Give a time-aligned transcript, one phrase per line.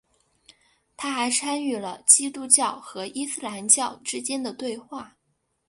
[0.97, 5.15] 他还参与了基督教和伊斯兰教之间的对话。